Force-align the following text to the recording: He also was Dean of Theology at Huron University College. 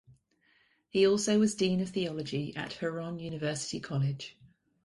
He 0.89 1.05
also 1.07 1.37
was 1.37 1.53
Dean 1.53 1.79
of 1.79 1.89
Theology 1.89 2.55
at 2.55 2.73
Huron 2.73 3.19
University 3.19 3.79
College. 3.79 4.35